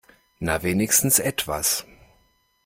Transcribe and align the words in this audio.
Na, 0.39 0.63
wenigstens 0.63 1.19
etwas. 1.19 1.85